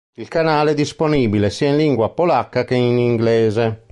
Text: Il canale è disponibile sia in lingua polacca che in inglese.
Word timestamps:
Il 0.15 0.29
canale 0.29 0.71
è 0.71 0.73
disponibile 0.73 1.51
sia 1.51 1.69
in 1.69 1.77
lingua 1.77 2.09
polacca 2.09 2.63
che 2.65 2.73
in 2.73 2.97
inglese. 2.97 3.83